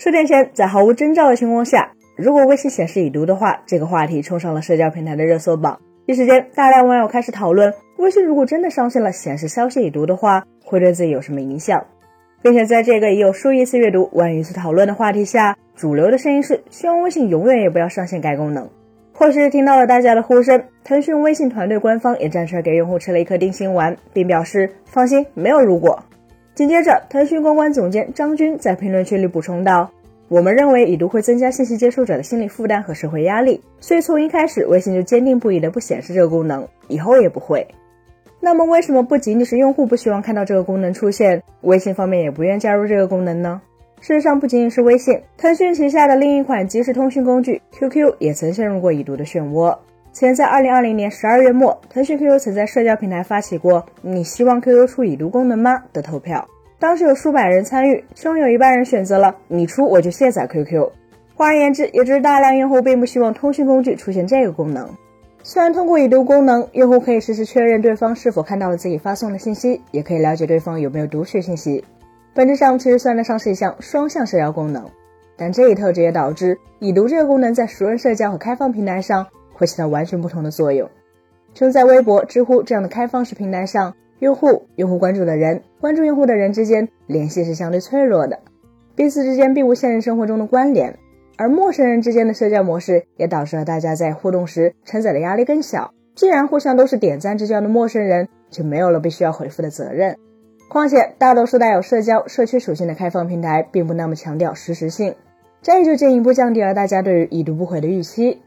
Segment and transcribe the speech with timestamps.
[0.00, 5.78] 数天前，在毫无征兆的情况下，如果微信显示已读的话，这个话题冲上了社交平台的热搜榜。
[6.06, 11.84] 一时间，大量网友开始讨论，微信如果真的上线了显示消息已读的话，会对自己有什么影响？
[12.40, 18.66] 并且在这个已有数亿次阅读、万余次讨论的话题下，主流的声音是希望微信永远也不要上线该功能。
[19.12, 26.02] 或许听到了大家的呼声，腾讯微信团队官方也站出来给用户吃了一颗定心丸，并表示放心，没有如果。
[26.60, 29.90] 紧接着，腾讯公关总监张军在评论区里补充道
[30.28, 37.66] ：“我们认为已读会增加信息接收者的心理负担和社会压力，所以从一开始，微信就坚定不移的不显示这个功能，以后也不会。
[38.40, 43.62] 那么，为什么不仅仅是用户不希望看到这个功能出现，微信方面也不愿加入这个功能呢？
[44.02, 49.74] 事实上，不仅仅是微信，腾讯旗下的另一款即时通讯工具 QQ 也曾陷入过已读的漩涡。
[50.12, 56.46] 此前在2020年12月末，腾讯 QQ 曾在社交平台发起过“你希望 QQ 出已读功能吗”的投票，
[56.80, 60.90] 当时有数百人参与，其中有一半人选择了“你出我就卸载 QQ”。
[61.36, 64.90] 换而言之，也就是大量用户并不希望通讯工具出现这个功能。
[65.44, 71.84] 虽然通过已读功能，用户可以实时确认对方是否看到了自己发送的信息，也可以了解对方有没有读取信息，
[72.34, 74.84] 本质上其实算得上是一项双向社交功能。
[75.36, 79.26] 但这一特质也导致已读这个功能在熟人社交和开放平台上。
[79.60, 80.88] 会起到完全不同的作用。
[81.52, 88.38] 就在微博、知乎这样的开放式平台上，用户、用户关注的人、关注用户的人之间联系是相对脆弱的，
[88.94, 90.98] 彼此之间并无现实生活中的关联。
[91.36, 95.92] 而陌生人之间的社交模式也导致了大家在互动时承载的压力更小。
[96.14, 100.16] 既然互相都是点赞之交的陌生人，就没有了必须要回复的责任。
[100.68, 105.14] 况且，大多数带有社交、社区属性的开放平台并不那么强调实时性，
[105.62, 108.40] 这也就进一步降低了大家对于已读不回的预期。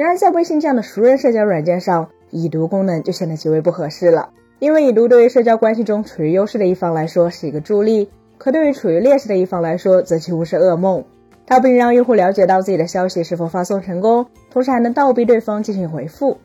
[0.00, 4.30] 然而，在微信这样的熟人社交软件上，已读功能就显得极为不合适了。
[4.58, 11.04] 因为已读对于社交关系中处于优势的一方来说是一个助力，可对于处于劣势的一方来说，则几乎是噩梦。
[11.44, 16.38] 它不仅让用户了解到自己的消息是否发送成功，同时还能倒逼对方进行回复。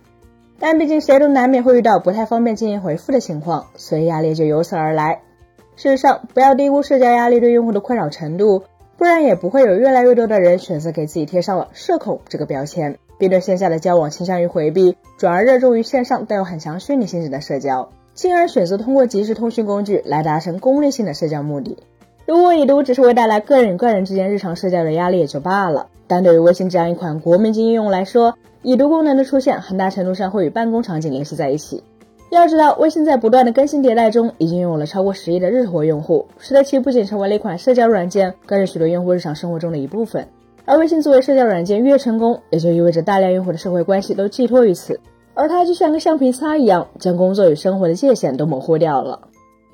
[0.59, 5.21] 但毕竟谁都难免会遇到不太方便进行回复的情况，所以压力就由此而来。
[5.77, 8.63] 事实上，不要低估社交压力对用户的困扰程度，
[8.97, 12.97] 不然也不会有越来越多的人选择给自己贴上了社恐这个标签。
[13.17, 21.77] 并对线下的交往倾向于回避，转而热衷于线上带有很强虚拟性质的社交，进而选择通过即时通讯工具来达成功利性的社交目的。
[22.25, 31.83] 如果已读只是为带来个人与个人之间日常社交的压力也就罢了，但对于微信这样一款国民级应用来说，已读功能的出现很大程度上会与办公场景联系在一起。
[32.31, 40.27] 要知道，微信在不断的更新迭代中，已经拥有了超过十亿的日活用户，使得其不仅成为了一款社交软件，更是许多用户日常生活中的一部分。
[40.65, 44.99] 而微信作为社交软件越成功，也就意味着大量用户的社会关系都寄托于此，
[45.35, 49.27] 而它就像个橡皮擦一样，将工作与生活的界限都模糊掉了。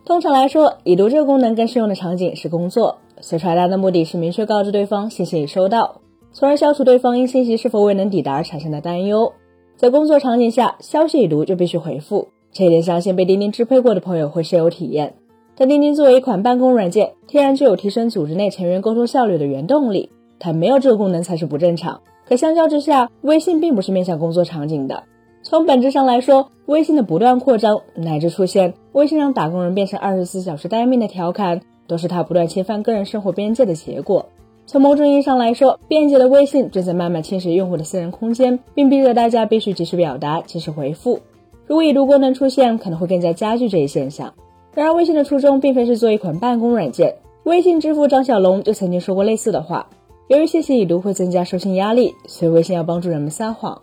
[0.03, 6.01] 通常来说，已读这个功能更适用的场景是工作，所传达的目的是明确告知对方信息已收到，
[6.33, 9.31] 从而消除对方因信息是否未能抵达而产生的担忧。
[9.77, 15.13] 在工作场景下，消息已读就必须回复，这一点相信被钉钉支配过的朋友会深有体验。
[15.55, 20.09] 但钉钉作为一款办公软件，天然就有提升组织内成员沟通效率的原动力。
[20.41, 22.01] 它没有这个功能才是不正常。
[22.27, 25.03] 可相较之下，微信并不是面向工作场景的。
[25.43, 34.25] 从本质上来说，微信的不断扩张乃至出现微信让打工人变成二十四小时待命的调侃，都是它不断侵犯个人生活边界的结果。
[34.65, 41.19] 从某种意义上来说，便捷的微信正在慢慢侵蚀用户的私人空间，并逼着大家必须及时表达、及时回复。
[41.65, 44.33] 如果已读功能出现，可能会更加加剧这一现象。
[44.73, 47.15] 然而，微信的初衷并非是做一款办公软件。
[47.43, 49.87] 微信之父张小龙就曾经说过类似的话。
[50.31, 53.81] 由于信息已读会增加收信压力，所以微信要帮助人们撒谎。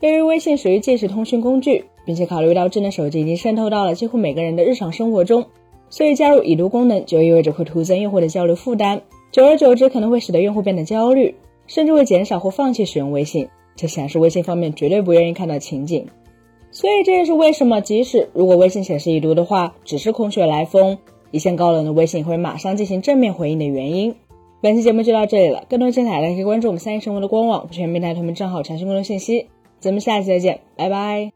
[0.00, 5.46] 由于微信属于即时通讯工具，并且考虑到智能手机已经渗透到了几乎每个人的日常生活中，
[5.88, 9.02] 所以加入已读功能就意味着会徒增用户的交流负担。
[9.30, 11.32] 久而久之，可能会使得用户变得焦虑，
[11.68, 13.48] 甚至会减少或放弃使用微信。
[13.76, 16.04] 这显然是微信方面绝对不愿意看到情景。
[16.72, 20.98] 所以这也是为什么，即使如果微信显示已读的话，只是空穴来风，
[21.30, 24.12] 一线高冷的微信会马上进行正面回应的原因。
[24.64, 29.46] 本期节目就到这里了，更多精彩可以关注我们三一生活的官网、全平台同名账号查询更多信息。
[29.78, 31.33] 咱们下期再见，拜拜。